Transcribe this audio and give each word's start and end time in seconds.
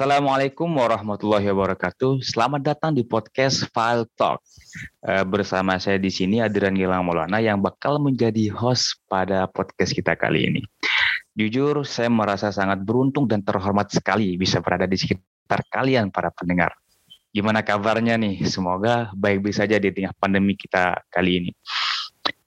Assalamualaikum 0.00 0.80
warahmatullahi 0.80 1.44
wabarakatuh. 1.52 2.24
Selamat 2.24 2.64
datang 2.64 2.96
di 2.96 3.04
podcast 3.04 3.68
File 3.68 4.08
Talk. 4.16 4.40
Uh, 5.04 5.28
bersama 5.28 5.76
saya 5.76 6.00
di 6.00 6.08
sini 6.08 6.40
Adrian 6.40 6.72
Gilang 6.72 7.04
Maulana 7.04 7.36
yang 7.36 7.60
bakal 7.60 8.00
menjadi 8.00 8.48
host 8.48 8.96
pada 9.12 9.44
podcast 9.52 9.92
kita 9.92 10.16
kali 10.16 10.48
ini. 10.48 10.64
Jujur, 11.36 11.84
saya 11.84 12.08
merasa 12.08 12.48
sangat 12.48 12.80
beruntung 12.80 13.28
dan 13.28 13.44
terhormat 13.44 13.92
sekali 13.92 14.40
bisa 14.40 14.64
berada 14.64 14.88
di 14.88 14.96
sekitar 14.96 15.68
kalian 15.68 16.08
para 16.08 16.32
pendengar. 16.32 16.72
Gimana 17.28 17.60
kabarnya 17.60 18.16
nih? 18.16 18.40
Semoga 18.48 19.12
baik-baik 19.12 19.52
saja 19.52 19.76
di 19.76 19.92
tengah 19.92 20.16
pandemi 20.16 20.56
kita 20.56 20.96
kali 21.12 21.44
ini. 21.44 21.52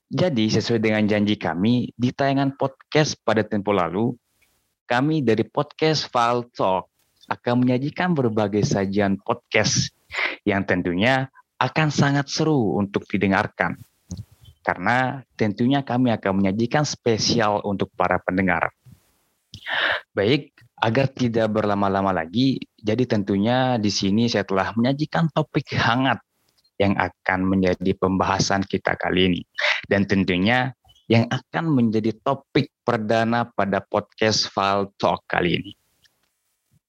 Jadi, 0.09 0.49
sesuai 0.49 0.81
dengan 0.81 1.05
janji 1.05 1.37
kami, 1.37 1.93
di 1.93 2.09
tayangan 2.09 2.57
podcast 2.57 3.13
pada 3.21 3.45
tempo 3.45 3.69
lalu, 3.69 4.09
kami 4.89 5.21
dari 5.21 5.45
podcast 5.45 6.09
File 6.09 6.49
Talk 6.49 6.92
akan 7.29 7.63
menyajikan 7.63 8.11
berbagai 8.11 8.67
sajian 8.67 9.19
podcast 9.21 9.91
yang 10.43 10.67
tentunya 10.67 11.31
akan 11.59 11.87
sangat 11.89 12.27
seru 12.27 12.75
untuk 12.75 13.07
didengarkan. 13.07 13.79
Karena 14.63 15.19
tentunya 15.35 15.83
kami 15.83 16.11
akan 16.15 16.43
menyajikan 16.43 16.87
spesial 16.87 17.59
untuk 17.67 17.91
para 17.95 18.19
pendengar. 18.23 18.71
Baik, 20.15 20.55
agar 20.79 21.11
tidak 21.11 21.51
berlama-lama 21.51 22.11
lagi, 22.11 22.59
jadi 22.79 23.03
tentunya 23.07 23.75
di 23.79 23.91
sini 23.91 24.27
saya 24.27 24.47
telah 24.47 24.71
menyajikan 24.75 25.31
topik 25.31 25.71
hangat 25.75 26.19
yang 26.79 26.95
akan 26.99 27.39
menjadi 27.47 27.91
pembahasan 27.95 28.63
kita 28.67 28.95
kali 28.99 29.31
ini. 29.31 29.41
Dan 29.87 30.07
tentunya 30.07 30.71
yang 31.11 31.27
akan 31.27 31.71
menjadi 31.71 32.15
topik 32.23 32.71
perdana 32.87 33.47
pada 33.51 33.83
podcast 33.83 34.47
File 34.47 34.95
Talk 34.95 35.27
kali 35.27 35.59
ini. 35.59 35.71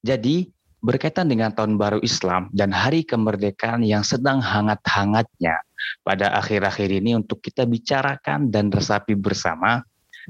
Jadi, 0.05 0.53
berkaitan 0.85 1.33
dengan 1.33 1.49
tahun 1.57 1.81
baru 1.81 2.05
Islam 2.05 2.53
dan 2.53 2.69
hari 2.69 3.09
kemerdekaan 3.09 3.81
yang 3.81 4.05
sedang 4.05 4.45
hangat-hangatnya 4.45 5.65
pada 6.05 6.37
akhir-akhir 6.37 6.93
ini 6.93 7.17
untuk 7.17 7.41
kita 7.41 7.65
bicarakan 7.65 8.53
dan 8.53 8.69
resapi 8.69 9.17
bersama, 9.17 9.81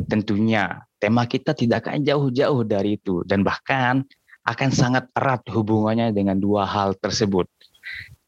tentunya 0.06 0.86
tema 1.02 1.26
kita 1.26 1.58
tidak 1.58 1.90
akan 1.90 2.06
jauh-jauh 2.06 2.62
dari 2.62 3.02
itu 3.02 3.26
dan 3.26 3.42
bahkan 3.42 4.06
akan 4.46 4.70
sangat 4.70 5.10
erat 5.18 5.42
hubungannya 5.50 6.14
dengan 6.14 6.38
dua 6.38 6.70
hal 6.70 6.94
tersebut. 6.94 7.50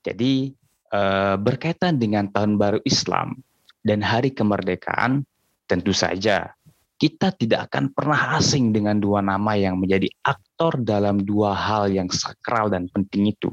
Jadi, 0.02 0.50
eh, 0.90 1.36
berkaitan 1.38 2.02
dengan 2.02 2.26
tahun 2.26 2.58
baru 2.58 2.82
Islam 2.82 3.38
dan 3.86 4.02
hari 4.02 4.34
kemerdekaan, 4.34 5.22
tentu 5.70 5.94
saja 5.94 6.55
kita 6.96 7.32
tidak 7.36 7.68
akan 7.72 7.92
pernah 7.92 8.40
asing 8.40 8.72
dengan 8.72 8.96
dua 8.96 9.20
nama 9.20 9.52
yang 9.52 9.76
menjadi 9.76 10.08
aktor 10.24 10.80
dalam 10.80 11.20
dua 11.20 11.52
hal 11.52 11.92
yang 11.92 12.08
sakral 12.08 12.72
dan 12.72 12.88
penting 12.88 13.28
itu. 13.28 13.52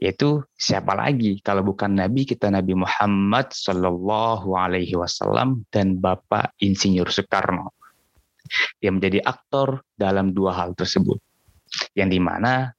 Yaitu 0.00 0.44
siapa 0.56 0.96
lagi 0.96 1.40
kalau 1.40 1.64
bukan 1.64 1.92
Nabi 1.96 2.24
kita 2.28 2.52
Nabi 2.52 2.76
Muhammad 2.76 3.52
Shallallahu 3.52 4.48
Alaihi 4.56 4.96
Wasallam 4.96 5.64
dan 5.72 6.00
Bapak 6.00 6.56
Insinyur 6.60 7.08
Soekarno. 7.08 7.72
Dia 8.80 8.90
menjadi 8.92 9.24
aktor 9.24 9.84
dalam 9.96 10.32
dua 10.36 10.56
hal 10.56 10.76
tersebut. 10.76 11.20
Yang 11.94 12.18
di 12.18 12.20
mana 12.20 12.74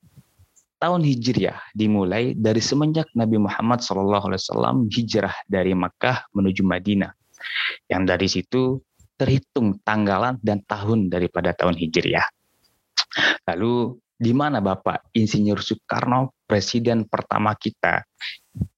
tahun 0.82 1.06
Hijriah 1.06 1.74
dimulai 1.78 2.34
dari 2.34 2.60
semenjak 2.60 3.08
Nabi 3.14 3.38
Muhammad 3.38 3.86
SAW 3.86 4.90
hijrah 4.90 5.32
dari 5.46 5.78
Makkah 5.78 6.28
menuju 6.34 6.66
Madinah. 6.66 7.14
Yang 7.88 8.04
dari 8.04 8.28
situ 8.28 8.64
terhitung 9.22 9.78
tanggalan 9.86 10.42
dan 10.42 10.66
tahun 10.66 11.14
daripada 11.14 11.54
tahun 11.54 11.78
Hijriah. 11.78 12.26
Lalu 13.46 14.02
di 14.18 14.34
mana 14.34 14.58
Bapak 14.62 15.14
Insinyur 15.14 15.62
Soekarno, 15.62 16.34
presiden 16.50 17.06
pertama 17.06 17.54
kita? 17.54 18.02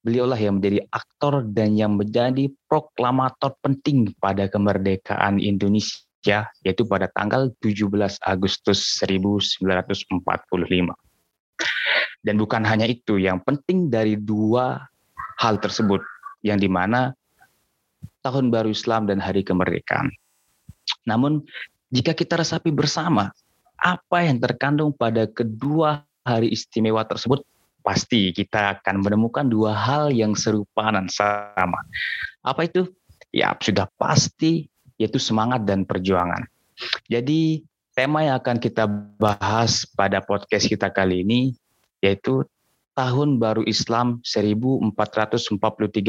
Beliaulah 0.03 0.35
yang 0.39 0.59
menjadi 0.59 0.83
aktor 0.91 1.47
dan 1.47 1.79
yang 1.79 1.95
menjadi 1.95 2.51
proklamator 2.67 3.55
penting 3.63 4.11
pada 4.19 4.51
kemerdekaan 4.51 5.39
Indonesia, 5.39 6.47
yaitu 6.63 6.83
pada 6.87 7.07
tanggal 7.11 7.51
17 7.59 7.87
Agustus 8.23 8.99
1945. 8.99 10.23
Dan 12.23 12.35
bukan 12.39 12.63
hanya 12.63 12.87
itu, 12.87 13.19
yang 13.19 13.43
penting 13.43 13.91
dari 13.91 14.15
dua 14.15 14.79
hal 15.43 15.59
tersebut, 15.59 15.99
yang 16.39 16.55
di 16.55 16.71
mana 16.71 17.11
tahun 18.23 18.47
baru 18.47 18.71
Islam 18.71 19.11
dan 19.11 19.19
hari 19.19 19.43
kemerdekaan. 19.43 20.07
Namun 21.03 21.44
jika 21.94 22.16
kita 22.16 22.39
resapi 22.39 22.73
bersama 22.73 23.29
apa 23.77 24.17
yang 24.23 24.39
terkandung 24.39 24.95
pada 24.95 25.27
kedua 25.27 26.07
hari 26.23 26.55
istimewa 26.55 27.03
tersebut, 27.03 27.44
pasti 27.83 28.31
kita 28.31 28.79
akan 28.79 29.03
menemukan 29.03 29.44
dua 29.44 29.75
hal 29.75 30.09
yang 30.09 30.33
serupa 30.33 30.88
dan 30.89 31.11
sama. 31.11 31.83
Apa 32.41 32.66
itu? 32.66 32.88
Ya, 33.35 33.51
sudah 33.59 33.91
pasti 33.99 34.71
yaitu 34.95 35.19
semangat 35.19 35.67
dan 35.67 35.83
perjuangan. 35.83 36.47
Jadi, 37.11 37.65
tema 37.94 38.23
yang 38.25 38.39
akan 38.39 38.57
kita 38.57 38.88
bahas 39.19 39.85
pada 39.94 40.23
podcast 40.23 40.65
kita 40.65 40.89
kali 40.89 41.21
ini 41.21 41.53
yaitu 42.01 42.47
Tahun 42.94 43.41
Baru 43.41 43.65
Islam 43.65 44.21
1443 44.21 45.57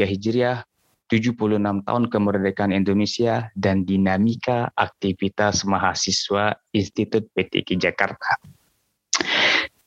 Hijriah 0.05 0.61
76 1.07 1.85
tahun 1.85 2.03
kemerdekaan 2.09 2.73
Indonesia 2.73 3.53
dan 3.53 3.85
dinamika 3.85 4.73
aktivitas 4.73 5.61
mahasiswa 5.63 6.57
Institut 6.73 7.29
PTK 7.37 7.77
Jakarta. 7.77 8.41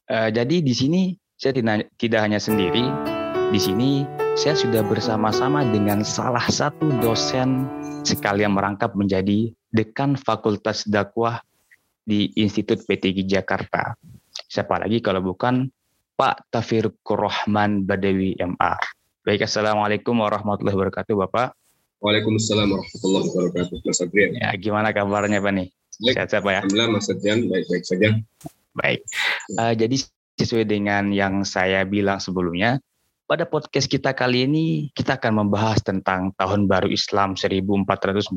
Uh, 0.09 0.31
jadi 0.31 0.63
di 0.63 0.73
sini 0.73 1.03
saya 1.35 1.55
tidak, 1.55 1.91
tidak 1.99 2.21
hanya 2.23 2.39
sendiri, 2.39 2.87
di 3.51 3.61
sini 3.61 4.07
saya 4.39 4.55
sudah 4.55 4.87
bersama-sama 4.87 5.67
dengan 5.67 6.07
salah 6.07 6.47
satu 6.47 6.87
dosen 7.03 7.67
sekalian 8.07 8.55
merangkap 8.55 8.95
menjadi 8.95 9.51
dekan 9.75 10.15
Fakultas 10.15 10.87
Dakwah 10.87 11.43
di 12.07 12.31
Institut 12.39 12.87
PTG 12.87 13.27
Jakarta. 13.29 13.99
Siapa 14.49 14.81
lagi 14.81 15.03
kalau 15.05 15.21
bukan 15.21 15.69
Pak 16.17 16.51
Tafir 16.51 16.91
Kurrahman 17.05 17.85
Badawi 17.85 18.35
MA. 18.43 18.98
Baik, 19.29 19.45
Assalamualaikum 19.45 20.25
warahmatullahi 20.25 20.73
wabarakatuh, 20.73 21.13
Bapak. 21.29 21.53
Waalaikumsalam 22.01 22.65
warahmatullahi 22.65 23.29
wabarakatuh, 23.29 23.77
Mas 23.85 24.01
Adrian. 24.01 24.33
Ya, 24.41 24.57
gimana 24.57 24.89
kabarnya, 24.89 25.45
Pak 25.45 25.53
nih? 25.53 25.69
Sehat-sehat, 26.01 26.41
Pak 26.41 26.49
ya? 26.49 26.61
Alhamdulillah, 26.65 26.89
Mas 26.97 27.13
Adrian, 27.13 27.45
baik-baik 27.45 27.85
saja. 27.85 28.17
Baik. 28.73 29.05
Uh, 29.61 29.77
jadi 29.77 30.01
sesuai 30.33 30.65
dengan 30.65 31.13
yang 31.13 31.45
saya 31.45 31.85
bilang 31.85 32.25
sebelumnya, 32.25 32.81
pada 33.29 33.45
podcast 33.45 33.93
kita 33.93 34.17
kali 34.17 34.49
ini 34.49 34.89
kita 34.97 35.21
akan 35.21 35.45
membahas 35.45 35.85
tentang 35.85 36.33
Tahun 36.33 36.65
Baru 36.65 36.89
Islam 36.89 37.37
1443 37.37 38.33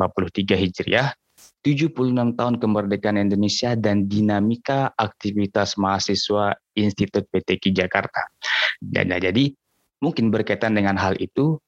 Hijriah, 0.59 1.15
76 1.63 2.35
tahun 2.35 2.59
kemerdekaan 2.59 3.15
Indonesia 3.15 3.79
dan 3.79 4.11
dinamika 4.11 4.91
aktivitas 4.99 5.79
mahasiswa 5.79 6.51
Institut 6.75 7.31
PTK 7.31 7.79
Jakarta. 7.79 8.27
Dan 8.83 9.15
nah, 9.15 9.23
jadi 9.23 9.55
mungkin 10.01 10.33
berkaitan 10.33 10.73
dengan 10.73 10.97
hal 10.97 11.15
itu 11.21 11.61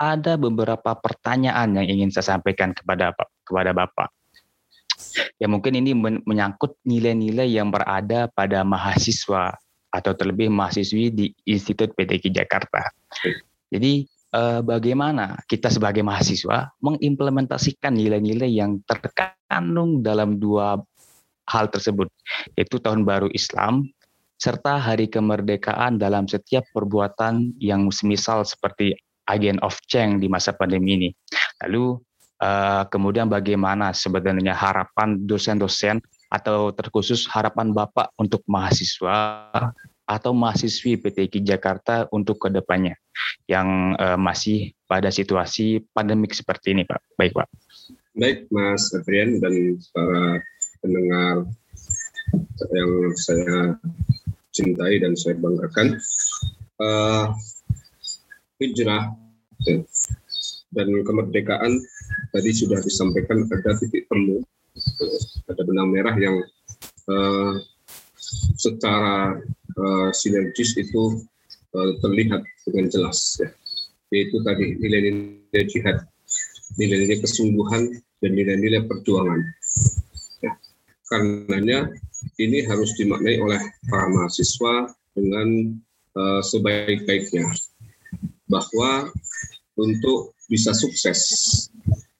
ada 0.00 0.34
beberapa 0.34 0.98
pertanyaan 0.98 1.78
yang 1.78 1.86
ingin 1.86 2.10
saya 2.10 2.34
sampaikan 2.34 2.74
kepada 2.74 3.14
kepada 3.46 3.70
Bapak. 3.70 4.10
Ya 5.38 5.46
mungkin 5.46 5.78
ini 5.78 5.94
menyangkut 5.98 6.80
nilai-nilai 6.82 7.46
yang 7.46 7.70
berada 7.70 8.26
pada 8.32 8.66
mahasiswa 8.66 9.54
atau 9.92 10.12
terlebih 10.16 10.48
mahasiswi 10.48 11.12
di 11.12 11.26
Institut 11.46 11.92
PTK 11.92 12.32
Jakarta. 12.32 12.90
Jadi 13.68 14.08
eh, 14.08 14.60
bagaimana 14.64 15.36
kita 15.44 15.68
sebagai 15.68 16.00
mahasiswa 16.02 16.72
mengimplementasikan 16.80 17.92
nilai-nilai 17.92 18.48
yang 18.48 18.80
terkandung 18.88 20.00
dalam 20.00 20.40
dua 20.40 20.80
hal 21.50 21.66
tersebut, 21.68 22.08
yaitu 22.56 22.78
tahun 22.78 23.02
baru 23.04 23.28
Islam 23.34 23.90
serta 24.42 24.74
hari 24.74 25.06
kemerdekaan 25.06 26.02
dalam 26.02 26.26
setiap 26.26 26.66
perbuatan 26.74 27.54
yang 27.62 27.94
semisal 27.94 28.42
seperti 28.42 28.98
agent 29.30 29.62
of 29.62 29.78
change 29.86 30.18
di 30.18 30.26
masa 30.26 30.50
pandemi 30.50 30.98
ini. 30.98 31.10
Lalu 31.62 31.94
uh, 32.42 32.82
kemudian 32.90 33.30
bagaimana 33.30 33.94
sebenarnya 33.94 34.50
harapan 34.50 35.22
dosen-dosen 35.22 36.02
atau 36.26 36.74
terkhusus 36.74 37.30
harapan 37.30 37.70
Bapak 37.70 38.10
untuk 38.18 38.42
mahasiswa 38.50 39.46
atau 40.10 40.34
mahasiswi 40.34 40.98
PTK 40.98 41.38
Jakarta 41.46 42.10
untuk 42.10 42.42
ke 42.42 42.50
depannya 42.50 42.98
yang 43.46 43.94
uh, 43.94 44.18
masih 44.18 44.74
pada 44.90 45.14
situasi 45.14 45.86
pandemik 45.94 46.34
seperti 46.34 46.74
ini 46.74 46.82
Pak. 46.82 46.98
Baik 47.14 47.38
Pak. 47.38 47.46
Baik 48.18 48.50
Mas 48.50 48.90
Adrian 48.90 49.38
dan 49.38 49.78
para 49.94 50.42
pendengar 50.82 51.46
yang 52.74 52.92
saya 53.14 53.78
cintai 54.52 55.00
dan 55.00 55.16
saya 55.16 55.34
banggakan 55.40 55.96
uh, 56.78 57.32
hijrah 58.60 59.16
dan 60.72 60.88
kemerdekaan 61.04 61.80
tadi 62.32 62.50
sudah 62.52 62.78
disampaikan 62.84 63.48
ada 63.48 63.76
titik 63.80 64.08
temu 64.08 64.44
ada 65.48 65.62
benang 65.64 65.88
merah 65.92 66.16
yang 66.16 66.36
uh, 67.08 67.60
secara 68.56 69.36
uh, 69.76 70.10
sinergis 70.14 70.76
itu 70.76 71.24
uh, 71.76 71.92
terlihat 72.00 72.40
dengan 72.64 72.88
jelas 72.88 73.36
ya. 73.40 73.48
yaitu 74.12 74.40
tadi 74.44 74.76
nilai-nilai 74.80 75.64
jihad 75.68 76.04
nilai-nilai 76.80 77.20
kesungguhan 77.20 77.92
dan 78.24 78.30
nilai-nilai 78.32 78.84
perjuangan 78.88 79.40
ya. 80.40 80.52
karenanya 81.08 81.92
ini 82.40 82.64
harus 82.64 82.94
dimaknai 82.96 83.36
oleh 83.40 83.60
para 83.88 84.08
mahasiswa 84.08 84.88
dengan 85.12 85.76
uh, 86.16 86.40
sebaik-baiknya 86.40 87.44
bahwa 88.48 89.12
untuk 89.76 90.36
bisa 90.48 90.76
sukses 90.76 91.20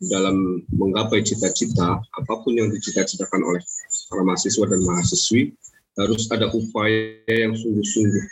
dalam 0.02 0.64
menggapai 0.72 1.22
cita-cita 1.22 2.00
apa 2.00 2.34
pun 2.42 2.58
yang 2.58 2.72
dicita-citakan 2.72 3.44
oleh 3.44 3.62
para 4.10 4.22
mahasiswa 4.24 4.64
dan 4.66 4.80
mahasiswi 4.82 5.54
harus 6.00 6.24
ada 6.32 6.48
upaya 6.48 7.20
yang 7.28 7.52
sungguh-sungguh, 7.52 8.24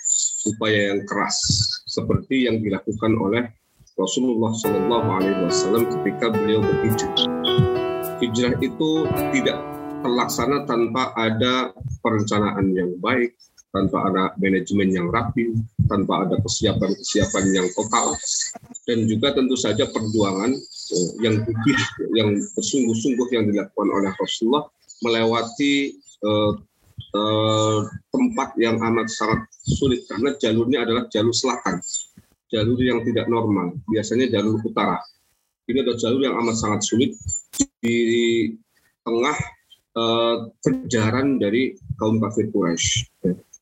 upaya 0.56 0.97
yang 0.97 1.05
keras 1.05 1.37
seperti 1.85 2.49
yang 2.49 2.65
dilakukan 2.65 3.12
oleh 3.21 3.44
Rasulullah 4.00 4.56
Wasallam 5.44 5.85
ketika 5.93 6.33
beliau 6.33 6.65
berhijrah. 6.65 7.29
Hijrah 8.17 8.56
itu 8.65 8.91
tidak 9.37 9.61
terlaksana 10.00 10.64
tanpa 10.64 11.12
ada 11.17 11.70
perencanaan 12.00 12.73
yang 12.73 12.97
baik, 13.00 13.37
tanpa 13.70 14.11
ada 14.11 14.25
manajemen 14.41 14.91
yang 14.91 15.06
rapi, 15.08 15.55
tanpa 15.87 16.26
ada 16.26 16.37
kesiapan-kesiapan 16.43 17.44
yang 17.55 17.69
total, 17.76 18.19
dan 18.88 19.06
juga 19.06 19.37
tentu 19.37 19.55
saja 19.55 19.87
perjuangan 19.87 20.50
eh, 20.56 21.11
yang 21.23 21.38
gigih, 21.47 21.81
yang 22.19 22.29
bersungguh-sungguh 22.56 23.29
yang 23.31 23.44
dilakukan 23.47 23.88
oleh 23.88 24.11
Rasulullah 24.19 24.67
melewati 25.00 25.97
uh, 26.29 26.52
uh, 27.17 27.81
tempat 28.12 28.52
yang 28.61 28.76
amat 28.85 29.08
sangat 29.08 29.49
sulit. 29.64 30.05
Karena 30.05 30.37
jalurnya 30.37 30.85
adalah 30.85 31.08
jalur 31.08 31.32
selatan, 31.32 31.81
jalur 32.52 32.76
yang 32.76 33.00
tidak 33.06 33.31
normal, 33.31 33.81
biasanya 33.88 34.29
jalur 34.29 34.61
utara. 34.61 35.00
Ini 35.70 35.87
adalah 35.87 35.99
jalur 36.02 36.20
yang 36.20 36.37
amat 36.37 36.56
sangat 36.58 36.81
sulit. 36.85 37.14
Di 37.81 37.97
tengah 39.00 39.38
uh, 39.96 40.50
kejaran 40.62 41.40
dari 41.40 41.75
kaum 41.98 42.20
kafir 42.22 42.50
Quraisy 42.50 43.08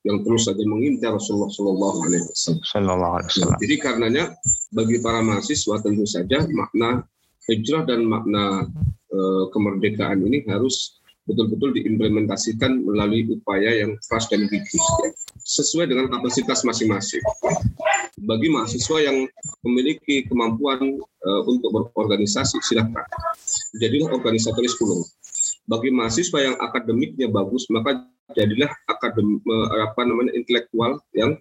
yang 0.06 0.24
terus 0.24 0.48
saja 0.48 0.62
mengincar 0.64 1.18
Rasulullah 1.18 1.52
Shallallahu 1.52 1.98
Alaihi 2.08 2.24
Wasallam. 2.24 3.58
Jadi 3.60 3.74
karenanya 3.82 4.24
bagi 4.72 5.02
para 5.02 5.20
mahasiswa 5.20 5.76
tentu 5.84 6.06
saja 6.08 6.46
makna 6.48 7.04
hijrah 7.50 7.84
dan 7.84 8.06
makna 8.06 8.68
uh, 9.12 9.44
kemerdekaan 9.52 10.22
ini 10.24 10.44
harus 10.48 11.00
betul-betul 11.28 11.76
diimplementasikan 11.76 12.88
melalui 12.88 13.28
upaya 13.28 13.84
yang 13.84 14.00
keras 14.08 14.32
dan 14.32 14.48
gigih 14.48 14.80
ya, 14.80 15.10
sesuai 15.44 15.92
dengan 15.92 16.08
kapasitas 16.08 16.64
masing-masing. 16.64 17.20
Bagi 18.24 18.48
mahasiswa 18.48 18.98
yang 19.04 19.28
memiliki 19.60 20.24
kemampuan 20.24 20.96
uh, 21.04 21.42
untuk 21.44 21.92
berorganisasi, 21.92 22.56
silakan 22.64 23.04
jadilah 23.76 24.08
organisatoris 24.16 24.72
pulung. 24.80 25.04
Bagi 25.68 25.92
mahasiswa 25.92 26.38
yang 26.40 26.56
akademiknya 26.56 27.28
bagus, 27.28 27.68
maka 27.68 28.08
jadilah 28.32 28.72
akadem 28.88 29.40
apa 29.84 30.00
namanya 30.04 30.32
intelektual 30.32 31.00
yang 31.12 31.36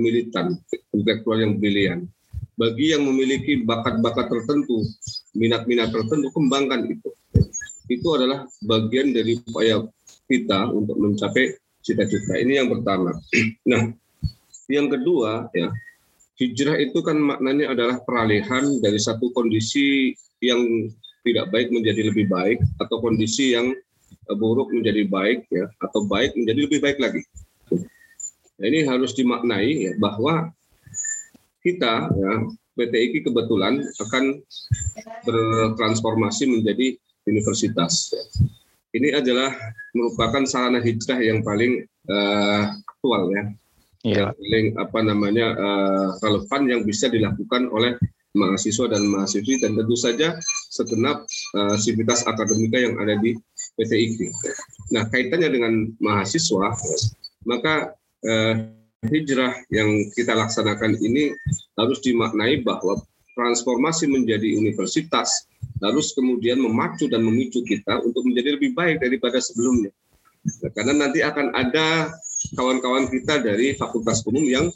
militan, 0.00 0.56
intelektual 0.96 1.36
yang 1.36 1.60
brilian. 1.60 2.08
Bagi 2.56 2.96
yang 2.96 3.04
memiliki 3.04 3.60
bakat-bakat 3.68 4.32
tertentu, 4.32 4.80
minat-minat 5.36 5.92
tertentu, 5.92 6.32
kembangkan 6.32 6.88
itu 6.88 7.12
itu 7.86 8.08
adalah 8.14 8.46
bagian 8.66 9.14
dari 9.14 9.38
upaya 9.46 9.82
kita 10.26 10.70
untuk 10.74 10.98
mencapai 10.98 11.54
cita-cita. 11.82 12.34
Ini 12.38 12.62
yang 12.64 12.68
pertama. 12.70 13.14
Nah, 13.70 13.90
yang 14.66 14.90
kedua 14.90 15.50
ya, 15.54 15.70
hijrah 16.38 16.78
itu 16.82 16.98
kan 17.02 17.18
maknanya 17.18 17.74
adalah 17.74 18.02
peralihan 18.02 18.62
dari 18.82 18.98
satu 18.98 19.30
kondisi 19.30 20.14
yang 20.42 20.90
tidak 21.26 21.50
baik 21.50 21.74
menjadi 21.74 22.14
lebih 22.14 22.30
baik 22.30 22.62
atau 22.78 23.02
kondisi 23.02 23.58
yang 23.58 23.74
buruk 24.38 24.70
menjadi 24.70 25.02
baik 25.06 25.50
ya 25.50 25.66
atau 25.82 26.06
baik 26.06 26.38
menjadi 26.38 26.60
lebih 26.70 26.78
baik 26.78 26.98
lagi. 27.02 27.22
Nah, 28.56 28.66
ini 28.72 28.88
harus 28.88 29.12
dimaknai 29.12 29.90
ya, 29.90 29.92
bahwa 30.00 30.54
kita 31.60 32.08
ya 32.14 32.32
PTIK 32.78 33.26
kebetulan 33.26 33.82
akan 34.00 34.24
bertransformasi 35.26 36.48
menjadi 36.48 36.96
universitas. 37.26 38.14
Ini 38.96 39.18
adalah 39.18 39.52
merupakan 39.92 40.46
sarana 40.48 40.80
hijrah 40.80 41.20
yang 41.20 41.44
paling 41.44 41.84
uh, 42.08 42.72
aktual 42.88 43.28
ya, 43.28 43.44
yeah. 44.06 44.16
yang 44.16 44.28
paling 44.32 44.66
apa 44.80 44.98
namanya 45.04 45.46
uh, 45.52 46.08
relevan 46.24 46.62
yang 46.64 46.80
bisa 46.86 47.12
dilakukan 47.12 47.68
oleh 47.68 48.00
mahasiswa 48.36 48.86
dan 48.92 49.08
mahasiswi 49.08 49.56
dan 49.58 49.74
tentu 49.74 49.96
saja 49.96 50.36
segenap 50.70 51.24
uh, 51.56 51.76
sivitas 51.80 52.22
akademika 52.28 52.76
yang 52.76 52.94
ada 53.00 53.16
di 53.18 53.32
PT 53.80 53.92
IKI. 53.92 54.28
Nah 54.92 55.08
kaitannya 55.08 55.48
dengan 55.50 55.72
mahasiswa, 55.98 56.76
maka 57.48 57.96
uh, 58.22 58.54
hijrah 59.08 59.56
yang 59.72 59.88
kita 60.12 60.36
laksanakan 60.36 61.00
ini 61.00 61.32
harus 61.80 61.98
dimaknai 62.04 62.60
bahwa 62.60 63.00
transformasi 63.36 64.08
menjadi 64.08 64.56
universitas 64.56 65.48
harus 65.84 66.16
kemudian 66.16 66.56
memacu 66.56 67.04
dan 67.08 67.20
memicu 67.20 67.60
kita 67.64 68.00
untuk 68.00 68.24
menjadi 68.24 68.56
lebih 68.56 68.72
baik 68.72 69.04
daripada 69.04 69.36
sebelumnya. 69.44 69.92
Nah, 70.64 70.70
karena 70.72 70.94
nanti 70.96 71.20
akan 71.20 71.52
ada 71.52 72.16
kawan-kawan 72.56 73.10
kita 73.12 73.44
dari 73.44 73.76
fakultas 73.76 74.24
umum 74.24 74.44
yang 74.46 74.66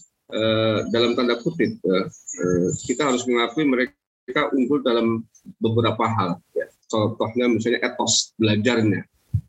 dalam 0.91 1.12
tanda 1.19 1.38
kutip 1.41 1.79
eh, 1.81 2.06
eh, 2.41 2.69
kita 2.87 3.09
harus 3.09 3.27
mengakui 3.27 3.67
mereka 3.67 4.50
unggul 4.55 4.81
dalam 4.82 5.27
beberapa 5.59 6.06
hal. 6.06 6.31
Ya. 6.55 6.71
Contohnya 6.91 7.47
misalnya 7.50 7.81
etos 7.87 8.35
belajarnya. 8.38 9.03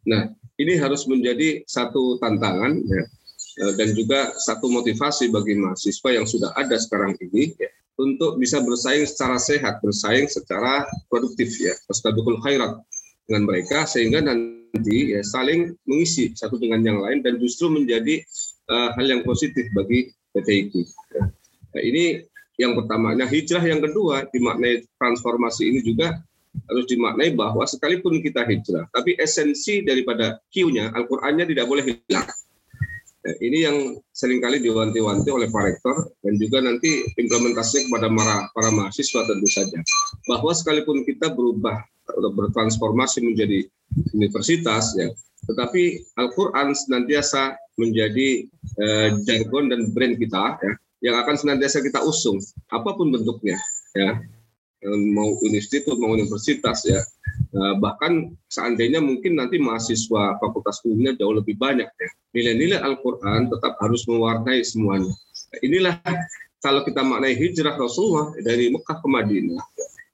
Nah 0.10 0.34
ini 0.62 0.78
harus 0.78 1.10
menjadi 1.10 1.66
satu 1.66 2.22
tantangan 2.22 2.78
ya, 2.86 3.04
eh, 3.66 3.74
dan 3.78 3.90
juga 3.98 4.34
satu 4.38 4.70
motivasi 4.70 5.34
bagi 5.34 5.58
mahasiswa 5.58 6.10
yang 6.14 6.26
sudah 6.30 6.54
ada 6.54 6.78
sekarang 6.78 7.18
ini 7.22 7.54
ya, 7.58 7.70
untuk 7.98 8.38
bisa 8.38 8.62
bersaing 8.62 9.06
secara 9.10 9.42
sehat, 9.42 9.82
bersaing 9.82 10.30
secara 10.30 10.86
produktif 11.10 11.50
ya, 11.58 11.74
fastabiqul 11.90 12.42
khairat 12.46 12.78
dengan 13.26 13.50
mereka 13.50 13.90
sehingga 13.90 14.22
nanti 14.22 15.18
ya 15.18 15.22
saling 15.26 15.74
mengisi 15.88 16.34
satu 16.34 16.58
dengan 16.62 16.82
yang 16.86 17.00
lain 17.02 17.20
dan 17.26 17.38
justru 17.40 17.72
menjadi 17.72 18.24
uh, 18.72 18.96
hal 18.96 19.06
yang 19.08 19.22
positif 19.24 19.68
bagi 19.76 20.12
PTIQ. 20.36 20.72
Ya. 21.16 21.24
Nah, 21.72 21.82
ini 21.84 22.04
yang 22.60 22.78
pertama. 22.78 23.16
Nah, 23.16 23.28
hijrah 23.28 23.64
yang 23.64 23.82
kedua 23.82 24.28
dimaknai 24.30 24.86
transformasi 25.00 25.72
ini 25.72 25.80
juga 25.82 26.20
harus 26.68 26.86
dimaknai 26.88 27.32
bahwa 27.32 27.64
sekalipun 27.64 28.20
kita 28.20 28.44
hijrah, 28.44 28.86
tapi 28.92 29.16
esensi 29.16 29.82
daripada 29.88 30.44
Q-nya, 30.52 30.92
Al-Qur'annya 30.92 31.48
tidak 31.48 31.66
boleh 31.68 31.84
hilang. 31.88 32.28
Nah, 33.22 33.36
ini 33.38 33.58
yang 33.62 33.78
sering 34.18 34.42
kali 34.42 34.58
diwanti-wanti 34.66 35.30
oleh 35.30 35.46
Pak 35.54 35.62
Rektor 35.62 36.10
dan 36.26 36.34
juga 36.42 36.58
nanti 36.66 37.06
implementasinya 37.22 37.86
kepada 37.86 38.08
para, 38.10 38.36
para 38.50 38.70
mahasiswa 38.74 39.22
tentu 39.30 39.46
saja. 39.46 39.78
Bahwa 40.26 40.50
sekalipun 40.58 41.06
kita 41.06 41.30
berubah 41.30 41.86
bertransformasi 42.12 43.22
menjadi 43.22 43.70
universitas, 44.18 44.98
ya, 44.98 45.14
tetapi 45.46 46.02
Al-Quran 46.18 46.74
senantiasa 46.74 47.54
menjadi 47.78 48.50
eh, 48.82 49.10
jargon 49.30 49.70
dan 49.70 49.94
brand 49.94 50.18
kita 50.18 50.58
ya, 50.58 50.74
yang 51.12 51.16
akan 51.22 51.36
senantiasa 51.38 51.86
kita 51.86 52.02
usung, 52.02 52.42
apa 52.74 52.90
pun 52.98 53.14
bentuknya. 53.14 53.62
ya 53.94 54.18
mau 54.90 55.38
institut 55.46 55.98
mau 56.02 56.14
universitas 56.18 56.82
ya. 56.90 57.02
Nah, 57.54 57.78
bahkan 57.78 58.34
seandainya 58.50 58.98
mungkin 58.98 59.38
nanti 59.38 59.62
mahasiswa 59.62 60.42
fakultas 60.42 60.82
umumnya 60.82 61.14
jauh 61.20 61.38
lebih 61.38 61.60
banyak 61.60 61.86
ya. 61.86 62.10
Nilai-nilai 62.34 62.80
Al-Quran 62.82 63.52
tetap 63.52 63.78
harus 63.78 64.08
mewarnai 64.10 64.64
semuanya. 64.66 65.14
Inilah 65.62 66.00
kalau 66.64 66.82
kita 66.88 67.04
maknai 67.04 67.38
hijrah 67.38 67.76
Rasulullah 67.78 68.34
dari 68.42 68.72
Mekah 68.72 68.98
ke 69.04 69.08
Madinah 69.10 69.66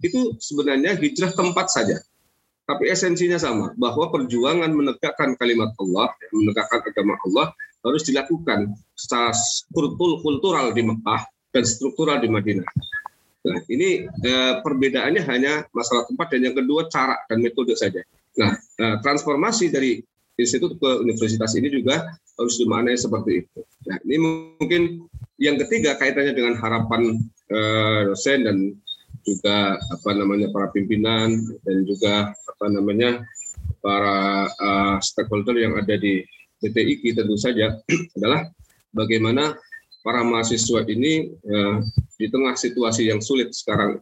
itu 0.04 0.36
sebenarnya 0.38 0.98
hijrah 0.98 1.32
tempat 1.34 1.70
saja. 1.72 1.98
Tapi 2.68 2.92
esensinya 2.92 3.40
sama 3.40 3.72
bahwa 3.80 4.12
perjuangan 4.12 4.68
menegakkan 4.76 5.40
kalimat 5.40 5.72
Allah 5.80 6.12
menegakkan 6.36 6.84
agama 6.84 7.16
Allah 7.24 7.56
harus 7.88 8.04
dilakukan 8.04 8.76
secara 9.00 9.32
kultur 9.72 10.20
kultural 10.20 10.76
di 10.76 10.84
Mekah 10.84 11.24
dan 11.56 11.64
struktural 11.64 12.20
di 12.20 12.28
Madinah 12.28 12.68
Nah, 13.48 13.60
ini 13.72 14.04
eh, 14.04 14.54
perbedaannya 14.60 15.24
hanya 15.24 15.64
masalah 15.72 16.04
tempat 16.06 16.36
dan 16.36 16.52
yang 16.52 16.56
kedua 16.56 16.92
cara 16.92 17.16
dan 17.32 17.40
metode 17.40 17.72
saja. 17.80 18.04
Nah, 18.36 18.52
eh, 18.54 18.96
transformasi 19.00 19.72
dari 19.72 20.04
institut 20.38 20.76
ke 20.78 20.90
universitas 21.02 21.56
ini 21.56 21.72
juga 21.72 22.14
harus 22.38 22.56
dimaknai 22.60 23.00
seperti 23.00 23.48
itu. 23.48 23.60
Nah, 23.88 23.98
ini 24.04 24.18
mungkin 24.20 24.82
yang 25.40 25.56
ketiga 25.66 25.96
kaitannya 25.96 26.36
dengan 26.36 26.60
harapan 26.60 27.16
eh, 27.50 28.02
dosen 28.12 28.40
dan 28.44 28.58
juga 29.28 29.76
apa 29.76 30.10
namanya 30.16 30.48
para 30.52 30.72
pimpinan 30.72 31.36
dan 31.68 31.78
juga 31.84 32.32
apa 32.32 32.66
namanya 32.72 33.20
para 33.84 34.48
uh, 34.48 34.96
stakeholder 35.04 35.60
yang 35.60 35.76
ada 35.76 36.00
di 36.00 36.24
BTIK 36.64 37.12
tentu 37.12 37.36
saja 37.36 37.76
adalah 38.18 38.48
bagaimana 38.96 39.54
para 40.08 40.24
mahasiswa 40.24 40.88
ini 40.88 41.36
ya, 41.44 41.84
di 42.16 42.32
tengah 42.32 42.56
situasi 42.56 43.12
yang 43.12 43.20
sulit 43.20 43.52
sekarang 43.52 44.00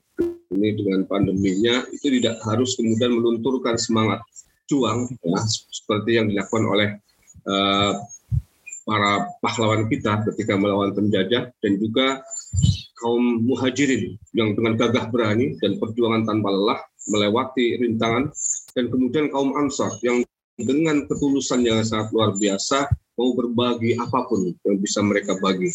ini 0.54 0.78
dengan 0.78 1.02
pandeminya 1.10 1.82
itu 1.90 2.22
tidak 2.22 2.38
harus 2.46 2.78
kemudian 2.78 3.10
melunturkan 3.18 3.74
semangat 3.74 4.22
juang 4.70 5.10
ya, 5.26 5.42
seperti 5.50 6.22
yang 6.22 6.30
dilakukan 6.30 6.66
oleh 6.70 6.90
uh, 7.50 7.98
para 8.86 9.34
pahlawan 9.42 9.90
kita 9.90 10.22
ketika 10.30 10.54
melawan 10.54 10.94
penjajah 10.94 11.50
dan 11.50 11.74
juga 11.82 12.22
kaum 13.02 13.42
muhajirin 13.42 14.14
yang 14.38 14.54
dengan 14.54 14.78
gagah 14.78 15.10
berani 15.10 15.58
dan 15.58 15.82
perjuangan 15.82 16.30
tanpa 16.30 16.54
lelah 16.54 16.80
melewati 17.10 17.82
rintangan 17.82 18.30
dan 18.78 18.94
kemudian 18.94 19.34
kaum 19.34 19.58
ansar 19.58 19.90
yang 20.06 20.22
dengan 20.54 21.10
ketulusan 21.10 21.66
yang 21.66 21.82
sangat 21.82 22.14
luar 22.14 22.38
biasa 22.38 22.94
mau 23.16 23.32
berbagi 23.32 23.96
apa 23.96 24.28
pun 24.28 24.52
yang 24.52 24.78
bisa 24.80 25.00
mereka 25.00 25.40
bagi. 25.40 25.72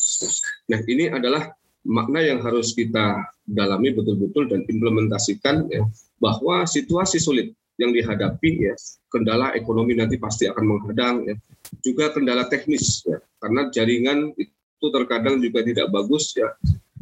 Nah 0.68 0.80
ini 0.84 1.08
adalah 1.08 1.52
makna 1.84 2.20
yang 2.20 2.44
harus 2.44 2.76
kita 2.76 3.24
dalami 3.48 3.96
betul-betul 3.96 4.52
dan 4.52 4.68
implementasikan 4.68 5.66
ya, 5.72 5.82
bahwa 6.20 6.68
situasi 6.68 7.16
sulit 7.16 7.56
yang 7.80 7.96
dihadapi 7.96 8.68
ya 8.68 8.76
kendala 9.08 9.56
ekonomi 9.56 9.96
nanti 9.96 10.20
pasti 10.20 10.44
akan 10.46 10.64
menghadang 10.76 11.24
ya. 11.24 11.34
Juga 11.80 12.12
kendala 12.12 12.44
teknis 12.46 13.00
ya 13.08 13.18
karena 13.40 13.72
jaringan 13.72 14.36
itu 14.36 14.86
terkadang 14.92 15.40
juga 15.40 15.64
tidak 15.64 15.88
bagus 15.88 16.36
ya. 16.36 16.52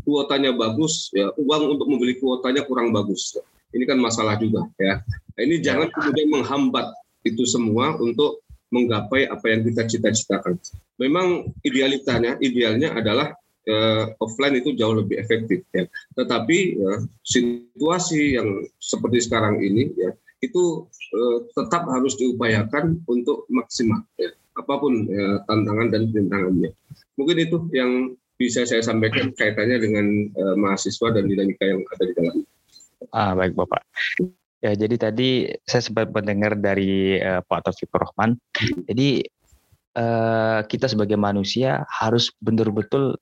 Kuotanya 0.06 0.54
bagus 0.54 1.10
ya. 1.10 1.34
Uang 1.36 1.76
untuk 1.76 1.90
membeli 1.90 2.16
kuotanya 2.16 2.64
kurang 2.64 2.94
bagus 2.94 3.34
ya. 3.36 3.42
ini 3.68 3.84
kan 3.84 4.00
masalah 4.00 4.40
juga 4.40 4.64
ya. 4.80 5.04
Nah, 5.36 5.42
ini 5.44 5.60
jangan 5.60 5.92
kemudian 5.92 6.32
menghambat 6.32 6.88
itu 7.28 7.44
semua 7.44 8.00
untuk 8.00 8.40
menggapai 8.68 9.28
apa 9.28 9.46
yang 9.48 9.64
kita 9.64 9.88
cita-citakan 9.88 10.60
memang 10.98 11.54
idealitanya 11.62 12.36
idealnya 12.42 12.92
adalah 12.92 13.32
uh, 13.68 14.04
offline 14.18 14.58
itu 14.58 14.74
jauh 14.74 14.96
lebih 14.98 15.20
efektif 15.20 15.62
ya. 15.70 15.86
Tetapi 16.16 16.58
ya, 16.80 16.92
situasi 17.22 18.36
yang 18.36 18.64
seperti 18.80 19.24
sekarang 19.24 19.62
ini 19.62 19.92
ya 19.94 20.10
itu 20.42 20.86
uh, 21.14 21.38
tetap 21.54 21.86
harus 21.90 22.14
diupayakan 22.18 23.02
untuk 23.10 23.46
maksimal 23.50 24.02
ya. 24.18 24.30
apa 24.58 24.74
pun 24.74 25.06
ya, 25.06 25.38
tantangan 25.46 25.88
dan 25.94 26.10
rintangannya. 26.10 26.70
Mungkin 27.14 27.36
itu 27.38 27.56
yang 27.70 28.18
bisa 28.38 28.66
saya 28.66 28.82
sampaikan 28.82 29.30
kaitannya 29.34 29.78
dengan 29.78 30.06
uh, 30.34 30.54
mahasiswa 30.58 31.14
dan 31.14 31.30
dinamika 31.30 31.62
yang 31.62 31.82
ada 31.94 32.04
di 32.06 32.14
dalam. 32.14 32.36
Ah 33.14 33.34
baik 33.38 33.54
Bapak. 33.54 33.82
Ya, 34.58 34.74
jadi 34.74 34.96
tadi 34.98 35.46
saya 35.62 35.82
sempat 35.86 36.10
mendengar 36.10 36.58
dari 36.58 37.14
uh, 37.22 37.38
Pak 37.46 37.62
Taufik 37.70 37.94
Rohman. 37.94 38.34
Jadi 38.90 39.22
uh, 39.94 40.66
kita 40.66 40.90
sebagai 40.90 41.14
manusia 41.14 41.86
harus 41.86 42.34
betul-betul 42.42 43.14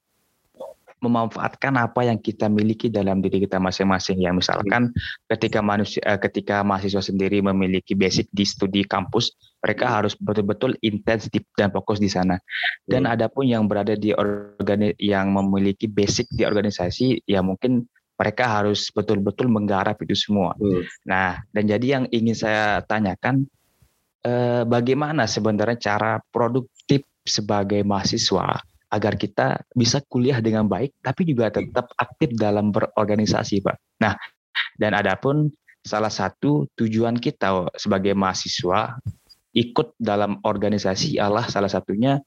memanfaatkan 1.04 1.76
apa 1.76 2.08
yang 2.08 2.16
kita 2.16 2.48
miliki 2.48 2.88
dalam 2.88 3.20
diri 3.20 3.44
kita 3.44 3.60
masing-masing 3.60 4.16
ya 4.24 4.32
misalkan 4.32 4.88
ketika 5.28 5.60
manusia 5.60 6.00
eh, 6.08 6.16
ketika 6.16 6.64
mahasiswa 6.64 7.04
sendiri 7.04 7.44
memiliki 7.44 7.92
basic 7.92 8.32
di 8.32 8.48
studi 8.48 8.80
kampus 8.80 9.36
mereka 9.60 9.92
harus 9.92 10.16
betul-betul 10.16 10.72
intens 10.80 11.28
dan 11.60 11.68
fokus 11.68 12.00
di 12.00 12.08
sana 12.08 12.40
dan 12.88 13.04
hmm. 13.04 13.12
adapun 13.12 13.44
yang 13.44 13.68
berada 13.68 13.92
di 13.92 14.16
organi 14.16 14.96
yang 14.96 15.36
memiliki 15.36 15.84
basic 15.84 16.32
di 16.32 16.48
organisasi 16.48 17.28
ya 17.28 17.44
mungkin 17.44 17.84
mereka 18.16 18.44
harus 18.48 18.88
betul-betul 18.90 19.52
menggarap 19.52 20.00
itu 20.02 20.16
semua. 20.16 20.56
Hmm. 20.56 20.82
Nah, 21.04 21.40
dan 21.52 21.64
jadi 21.68 21.86
yang 22.00 22.04
ingin 22.08 22.36
saya 22.36 22.80
tanyakan, 22.82 23.44
eh, 24.24 24.64
bagaimana 24.64 25.28
sebenarnya 25.28 25.76
cara 25.76 26.18
produktif 26.32 27.04
sebagai 27.22 27.84
mahasiswa 27.84 28.60
agar 28.86 29.14
kita 29.18 29.60
bisa 29.74 29.98
kuliah 30.06 30.38
dengan 30.38 30.64
baik 30.70 30.94
tapi 31.02 31.26
juga 31.26 31.52
tetap 31.52 31.92
aktif 32.00 32.32
dalam 32.38 32.72
berorganisasi, 32.72 33.60
Pak. 33.60 33.76
Nah, 34.00 34.16
dan 34.80 34.96
adapun 34.96 35.52
salah 35.86 36.10
satu 36.10 36.66
tujuan 36.74 37.14
kita 37.20 37.70
sebagai 37.78 38.16
mahasiswa 38.16 38.98
ikut 39.56 39.96
dalam 39.96 40.36
organisasi 40.44 41.16
adalah 41.16 41.48
salah 41.48 41.72
satunya 41.72 42.20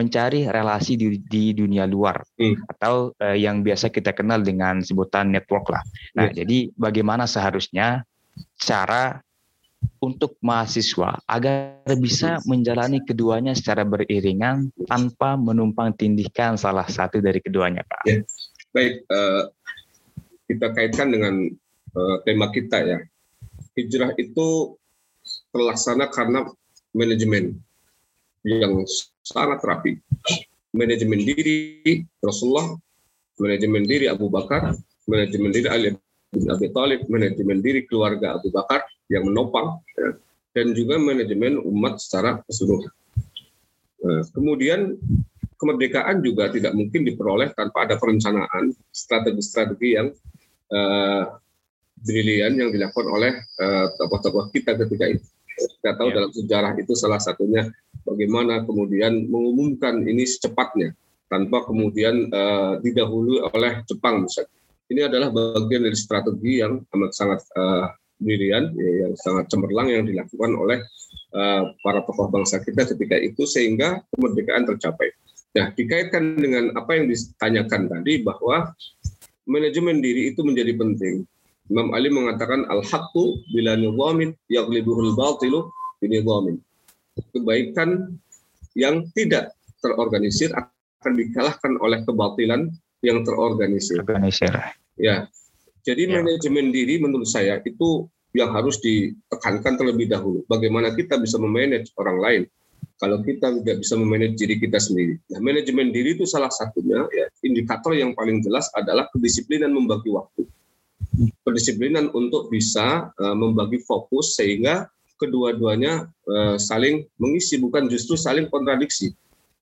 mencari 0.00 0.48
relasi 0.48 0.96
di, 0.96 1.20
di 1.20 1.52
dunia 1.52 1.84
luar 1.84 2.24
hmm. 2.40 2.64
atau 2.72 3.12
eh, 3.20 3.36
yang 3.44 3.60
biasa 3.60 3.92
kita 3.92 4.16
kenal 4.16 4.40
dengan 4.40 4.80
sebutan 4.80 5.28
network 5.28 5.68
lah. 5.68 5.84
Nah, 6.16 6.32
hmm. 6.32 6.36
jadi 6.40 6.58
bagaimana 6.72 7.28
seharusnya 7.28 8.08
cara 8.56 9.20
untuk 10.00 10.40
mahasiswa 10.40 11.20
agar 11.28 11.84
bisa 12.00 12.40
menjalani 12.48 13.04
keduanya 13.04 13.52
secara 13.52 13.84
beriringan 13.84 14.72
tanpa 14.88 15.36
menumpang 15.36 15.92
tindihkan 15.96 16.56
salah 16.56 16.88
satu 16.88 17.20
dari 17.20 17.40
keduanya, 17.44 17.84
Pak. 17.84 18.02
Ya. 18.08 18.24
Baik, 18.72 19.04
uh, 19.12 19.52
kita 20.48 20.72
kaitkan 20.72 21.12
dengan 21.12 21.34
uh, 21.96 22.16
tema 22.24 22.48
kita 22.52 22.80
ya. 22.80 22.98
Hijrah 23.76 24.16
itu 24.16 24.76
terlaksana 25.52 26.08
karena 26.12 26.48
manajemen 26.96 27.58
yang 28.46 28.84
sangat 29.22 29.60
rapi. 29.62 30.00
Manajemen 30.70 31.20
diri 31.26 31.58
Rasulullah, 32.22 32.78
manajemen 33.36 33.84
diri 33.84 34.06
Abu 34.06 34.30
Bakar, 34.30 34.74
manajemen 35.10 35.50
diri 35.50 35.68
Ali 35.68 35.88
bin 36.30 36.46
Abi 36.46 36.70
Thalib, 36.70 37.10
manajemen 37.10 37.58
diri 37.58 37.82
keluarga 37.90 38.38
Abu 38.38 38.54
Bakar, 38.54 38.86
yang 39.10 39.26
menopang 39.26 39.82
dan 40.54 40.70
juga 40.74 40.98
manajemen 40.98 41.58
umat 41.58 41.98
secara 41.98 42.38
keseluruhan. 42.46 42.94
Nah, 44.00 44.22
kemudian 44.32 44.96
kemerdekaan 45.60 46.24
juga 46.24 46.48
tidak 46.48 46.72
mungkin 46.72 47.04
diperoleh 47.04 47.52
tanpa 47.52 47.84
ada 47.84 48.00
perencanaan 48.00 48.72
strategi-strategi 48.94 49.98
yang 49.98 50.08
uh, 50.72 51.36
brilian 52.00 52.56
yang 52.56 52.70
dilakukan 52.72 53.08
oleh 53.12 53.32
uh, 53.60 53.92
tokoh-tokoh 54.00 54.48
kita 54.54 54.78
ketika 54.86 55.04
itu. 55.18 55.26
Kita 55.60 55.92
tahu 55.96 56.08
ya. 56.10 56.14
dalam 56.20 56.30
sejarah 56.32 56.72
itu 56.80 56.92
salah 56.96 57.20
satunya 57.20 57.68
bagaimana 58.04 58.64
kemudian 58.64 59.28
mengumumkan 59.28 60.00
ini 60.04 60.24
secepatnya 60.24 60.96
tanpa 61.30 61.62
kemudian 61.68 62.32
uh, 62.32 62.80
didahului 62.82 63.44
oleh 63.54 63.84
Jepang 63.86 64.26
misalnya. 64.26 64.50
Ini 64.90 65.06
adalah 65.06 65.30
bagian 65.30 65.86
dari 65.86 65.94
strategi 65.94 66.58
yang 66.58 66.82
amat 66.90 67.10
sangat 67.14 67.40
uh, 67.54 67.86
ya, 68.26 68.58
yang 69.06 69.14
sangat 69.14 69.46
cemerlang 69.46 69.86
yang 69.86 70.02
dilakukan 70.02 70.50
oleh 70.58 70.82
uh, 71.32 71.70
para 71.78 72.02
tokoh 72.02 72.26
bangsa 72.26 72.58
kita 72.58 72.90
ketika 72.90 73.16
itu 73.16 73.46
sehingga 73.46 74.02
kemerdekaan 74.10 74.66
tercapai. 74.66 75.14
Nah, 75.54 75.70
dikaitkan 75.74 76.38
dengan 76.38 76.74
apa 76.74 76.98
yang 76.98 77.10
ditanyakan 77.10 77.90
tadi 77.90 78.22
bahwa 78.22 78.74
manajemen 79.46 79.98
diri 79.98 80.30
itu 80.34 80.42
menjadi 80.46 80.74
penting. 80.78 81.26
Imam 81.70 81.94
Ali 81.94 82.10
mengatakan 82.10 82.66
al-haqqu 82.66 83.46
bila 83.54 83.78
nizamin 83.78 84.34
yaghlibuhul 84.50 85.14
batilu 85.14 85.70
binizamin. 86.02 86.58
Kebaikan 87.30 88.18
yang 88.74 89.06
tidak 89.14 89.54
terorganisir 89.78 90.50
akan 90.50 91.12
dikalahkan 91.14 91.78
oleh 91.78 92.02
kebatilan 92.02 92.74
yang 93.06 93.22
terorganisir. 93.22 94.02
Organisir. 94.02 94.50
Ya, 94.98 95.30
jadi 95.86 96.10
ya. 96.10 96.20
manajemen 96.20 96.74
diri 96.74 96.98
menurut 96.98 97.30
saya 97.30 97.62
itu 97.62 98.10
yang 98.34 98.50
harus 98.50 98.82
ditekankan 98.82 99.78
terlebih 99.78 100.10
dahulu. 100.10 100.42
Bagaimana 100.50 100.92
kita 100.94 101.18
bisa 101.22 101.38
memanage 101.38 101.94
orang 101.96 102.18
lain 102.18 102.42
kalau 103.00 103.24
kita 103.24 103.48
tidak 103.64 103.80
bisa 103.80 103.94
memanage 103.96 104.36
diri 104.36 104.60
kita 104.60 104.76
sendiri. 104.76 105.16
Nah, 105.32 105.40
manajemen 105.40 105.88
diri 105.88 106.12
itu 106.20 106.28
salah 106.28 106.52
satunya 106.52 107.00
ya 107.16 107.26
indikator 107.40 107.96
yang 107.96 108.12
paling 108.12 108.44
jelas 108.44 108.68
adalah 108.76 109.08
kedisiplinan 109.08 109.72
membagi 109.72 110.12
waktu. 110.12 110.44
Kedisiplinan 111.42 112.14
untuk 112.14 112.48
bisa 112.48 113.10
uh, 113.18 113.36
membagi 113.36 113.82
fokus 113.82 114.38
sehingga 114.38 114.86
kedua-duanya 115.18 116.08
uh, 116.30 116.56
saling 116.56 117.04
mengisi 117.20 117.60
bukan 117.60 117.90
justru 117.90 118.14
saling 118.16 118.48
kontradiksi. 118.48 119.12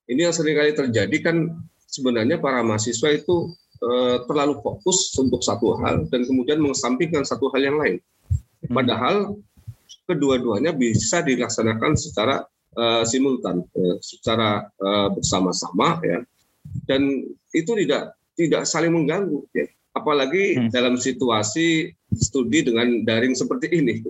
Ini 0.08 0.28
yang 0.28 0.34
sering 0.36 0.56
kali 0.56 0.72
terjadi 0.72 1.16
kan 1.20 1.36
sebenarnya 1.88 2.40
para 2.40 2.60
mahasiswa 2.64 3.12
itu 3.12 3.52
Eh, 3.78 4.16
terlalu 4.26 4.58
fokus 4.58 5.14
untuk 5.22 5.38
satu 5.38 5.78
hal 5.78 6.10
dan 6.10 6.26
kemudian 6.26 6.58
mengesampingkan 6.58 7.22
satu 7.22 7.46
hal 7.54 7.62
yang 7.62 7.78
lain. 7.78 8.02
Padahal 8.66 9.38
kedua-duanya 10.02 10.74
bisa 10.74 11.22
dilaksanakan 11.22 11.94
secara 11.94 12.42
uh, 12.74 13.06
simultan, 13.06 13.62
uh, 13.62 13.96
secara 14.02 14.66
uh, 14.82 15.14
bersama-sama 15.14 16.02
ya. 16.02 16.26
Dan 16.90 17.22
itu 17.54 17.70
tidak 17.86 18.18
tidak 18.34 18.66
saling 18.66 18.90
mengganggu 18.90 19.46
ya. 19.54 19.67
Apalagi 20.08 20.56
hmm. 20.56 20.72
dalam 20.72 20.96
situasi 20.96 21.92
studi 22.16 22.64
dengan 22.64 23.04
daring 23.04 23.36
seperti 23.36 23.68
ini. 23.68 24.00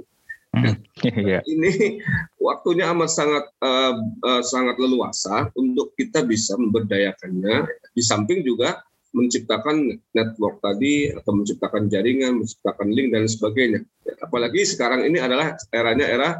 Hmm. 0.54 0.78
Yeah. 0.98 1.46
ini 1.46 2.02
waktunya 2.42 2.90
amat 2.90 3.06
sangat 3.14 3.54
uh, 3.62 3.94
uh, 4.02 4.42
sangat 4.42 4.82
leluasa 4.82 5.46
untuk 5.54 5.94
kita 5.94 6.26
bisa 6.26 6.58
memberdayakannya. 6.58 7.70
Di 7.94 8.02
samping 8.02 8.42
juga 8.42 8.82
menciptakan 9.14 9.98
network 10.14 10.58
tadi 10.58 11.14
atau 11.14 11.32
menciptakan 11.38 11.86
jaringan, 11.86 12.42
menciptakan 12.42 12.88
link 12.90 13.14
dan 13.14 13.30
sebagainya. 13.30 13.80
Apalagi 14.22 14.66
sekarang 14.66 15.06
ini 15.06 15.22
adalah 15.22 15.54
eranya 15.70 16.06
era 16.06 16.30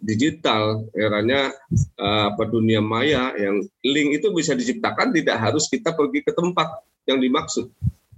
digital, 0.00 0.88
eranya 0.96 1.52
uh, 2.00 2.32
apa 2.32 2.48
dunia 2.48 2.80
maya 2.80 3.36
yang 3.36 3.60
link 3.84 4.20
itu 4.20 4.32
bisa 4.32 4.56
diciptakan 4.56 5.12
tidak 5.12 5.36
harus 5.38 5.68
kita 5.68 5.92
pergi 5.92 6.24
ke 6.24 6.32
tempat 6.32 6.82
yang 7.04 7.20
dimaksud. 7.20 7.68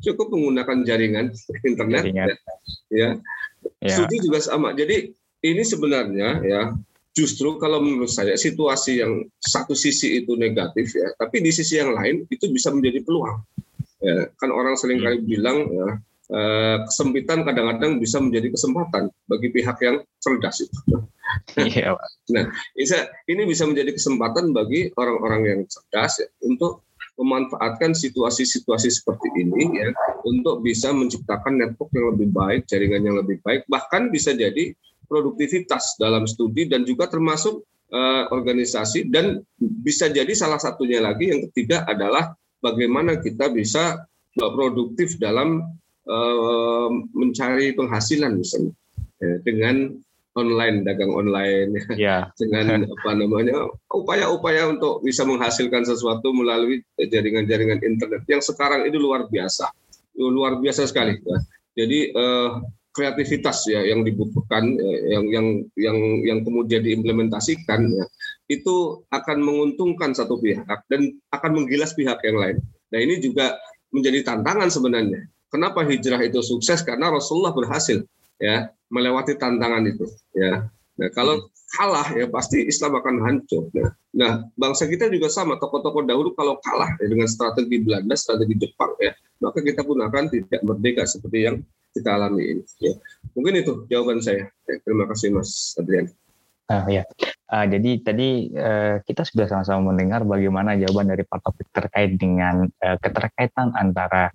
Cukup 0.03 0.35
menggunakan 0.35 0.83
jaringan 0.83 1.31
internet 1.71 2.03
jaringan. 2.11 2.29
ya. 2.91 3.09
ya. 3.79 3.95
Studi 3.95 4.19
juga 4.21 4.43
sama. 4.43 4.75
Jadi 4.75 5.15
ini 5.43 5.63
sebenarnya 5.63 6.43
ya 6.43 6.63
justru 7.13 7.61
kalau 7.61 7.85
menurut 7.85 8.09
saya 8.09 8.35
situasi 8.35 9.05
yang 9.05 9.29
satu 9.39 9.77
sisi 9.77 10.25
itu 10.25 10.33
negatif 10.35 10.97
ya, 10.97 11.13
tapi 11.21 11.45
di 11.45 11.53
sisi 11.53 11.77
yang 11.77 11.93
lain 11.93 12.25
itu 12.33 12.49
bisa 12.49 12.73
menjadi 12.73 13.05
peluang. 13.05 13.45
Ya, 14.03 14.27
kan 14.41 14.51
orang 14.51 14.75
sering 14.75 14.99
kali 14.99 15.23
hmm. 15.23 15.29
bilang 15.29 15.59
ya, 15.71 15.89
eh, 16.33 16.77
kesempitan 16.89 17.47
kadang-kadang 17.47 18.03
bisa 18.03 18.19
menjadi 18.19 18.51
kesempatan 18.51 19.13
bagi 19.29 19.49
pihak 19.53 19.79
yang 19.85 19.97
cerdas 20.19 20.67
itu. 20.67 20.79
Iya, 21.57 21.97
nah, 22.29 22.45
ini 23.25 23.43
bisa 23.49 23.65
menjadi 23.65 23.97
kesempatan 23.97 24.53
bagi 24.53 24.93
orang-orang 25.01 25.41
yang 25.49 25.61
cerdas 25.65 26.21
ya, 26.21 26.29
untuk 26.45 26.85
memanfaatkan 27.21 27.93
situasi-situasi 27.93 28.89
seperti 28.89 29.29
ini 29.37 29.79
ya 29.79 29.89
untuk 30.25 30.65
bisa 30.65 30.91
menciptakan 30.91 31.61
network 31.61 31.93
yang 31.93 32.07
lebih 32.17 32.29
baik, 32.33 32.61
jaringan 32.65 33.05
yang 33.05 33.17
lebih 33.21 33.39
baik, 33.45 33.69
bahkan 33.69 34.09
bisa 34.09 34.33
jadi 34.33 34.73
produktivitas 35.07 36.01
dalam 36.01 36.25
studi 36.25 36.65
dan 36.65 36.89
juga 36.89 37.05
termasuk 37.13 37.63
uh, 37.93 38.25
organisasi. 38.33 39.13
Dan 39.13 39.45
bisa 39.61 40.09
jadi 40.09 40.33
salah 40.33 40.57
satunya 40.57 41.05
lagi 41.05 41.29
yang 41.29 41.45
ketiga 41.51 41.85
adalah 41.85 42.33
bagaimana 42.65 43.21
kita 43.21 43.53
bisa 43.53 44.09
produktif 44.33 45.21
dalam 45.21 45.61
uh, 46.09 46.89
mencari 47.13 47.77
penghasilan 47.77 48.41
misalnya 48.41 48.73
ya, 49.21 49.37
dengan 49.45 50.01
online 50.33 50.85
dagang 50.85 51.13
online 51.13 51.77
ya. 51.97 52.29
dengan 52.41 52.89
apa 52.89 53.11
namanya 53.13 53.69
upaya-upaya 53.93 54.73
untuk 54.73 55.05
bisa 55.05 55.29
menghasilkan 55.29 55.85
sesuatu 55.85 56.33
melalui 56.33 56.81
jaringan-jaringan 56.97 57.85
internet 57.85 58.25
yang 58.29 58.41
sekarang 58.41 58.89
itu 58.89 58.97
luar 58.97 59.29
biasa 59.29 59.69
luar 60.17 60.61
biasa 60.61 60.89
sekali 60.89 61.21
ya. 61.21 61.39
jadi 61.77 61.99
uh, 62.13 62.51
kreativitas 62.93 63.65
ya 63.73 63.81
yang 63.89 64.05
dibutuhkan 64.05 64.77
ya, 64.77 65.17
yang 65.17 65.25
yang 65.33 65.47
yang 65.75 65.99
yang 66.23 66.39
kemudian 66.45 66.85
diimplementasikan 66.85 67.89
ya, 67.89 68.05
itu 68.53 69.01
akan 69.09 69.39
menguntungkan 69.41 70.13
satu 70.13 70.37
pihak 70.37 70.85
dan 70.93 71.17
akan 71.33 71.51
menggilas 71.57 71.97
pihak 71.97 72.21
yang 72.21 72.37
lain. 72.37 72.57
Nah 72.93 73.01
ini 73.01 73.17
juga 73.19 73.57
menjadi 73.91 74.21
tantangan 74.29 74.69
sebenarnya. 74.69 75.25
Kenapa 75.49 75.85
hijrah 75.85 76.21
itu 76.21 76.41
sukses? 76.45 76.85
Karena 76.85 77.13
Rasulullah 77.13 77.57
berhasil 77.57 78.05
ya 78.41 78.73
melewati 78.93 79.37
tantangan 79.41 79.85
itu 79.89 80.07
ya. 80.37 80.69
Nah 81.01 81.09
kalau 81.17 81.49
kalah 81.73 82.09
ya 82.13 82.29
pasti 82.29 82.69
Islam 82.69 83.01
akan 83.01 83.15
hancur. 83.25 83.73
Nah, 83.73 83.91
nah 84.13 84.33
bangsa 84.61 84.85
kita 84.85 85.09
juga 85.09 85.33
sama 85.33 85.57
tokoh-tokoh 85.57 86.05
dahulu 86.05 86.37
kalau 86.37 86.61
kalah 86.61 86.93
ya, 87.01 87.09
dengan 87.09 87.25
strategi 87.25 87.81
Belanda, 87.81 88.13
strategi 88.13 88.55
Jepang 88.61 88.93
ya, 89.01 89.17
maka 89.41 89.65
kita 89.65 89.81
pun 89.81 90.05
akan 90.05 90.29
tidak 90.29 90.61
merdeka 90.61 91.09
seperti 91.09 91.39
yang 91.49 91.57
kita 91.97 92.09
alami 92.13 92.57
ini. 92.57 92.63
Ya. 92.81 92.93
Mungkin 93.33 93.55
itu 93.65 93.73
jawaban 93.89 94.21
saya. 94.21 94.49
Ya, 94.69 94.77
terima 94.85 95.09
kasih 95.09 95.33
Mas 95.33 95.77
Adrian. 95.81 96.13
Uh, 96.71 96.89
ya, 96.89 97.03
uh, 97.53 97.67
jadi 97.69 98.01
tadi 98.01 98.49
uh, 98.55 98.97
kita 99.05 99.29
sudah 99.29 99.45
sama-sama 99.45 99.93
mendengar 99.93 100.25
bagaimana 100.25 100.73
jawaban 100.79 101.13
dari 101.13 101.25
Pak 101.27 101.41
Topik 101.45 101.69
terkait 101.69 102.17
dengan 102.17 102.65
uh, 102.65 102.97
keterkaitan 102.97 103.77
antara 103.77 104.33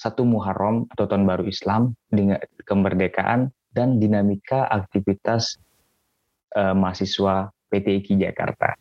satu 0.00 0.24
Muharram 0.24 0.88
atau 0.88 1.04
Tahun 1.04 1.28
Baru 1.28 1.44
Islam 1.44 1.92
dengan 2.08 2.40
kemerdekaan 2.64 3.52
dan 3.76 4.00
dinamika 4.00 4.64
aktivitas 4.64 5.60
uh, 6.56 6.72
mahasiswa 6.72 7.52
PTIK 7.68 8.16
Jakarta. 8.16 8.72